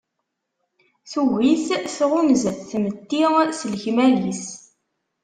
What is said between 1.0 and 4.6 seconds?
Tugi-t, tɣunza-t tmetti s lekmal-is.